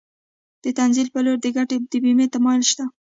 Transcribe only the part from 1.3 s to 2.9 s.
د ګټې د بیې تمایل شته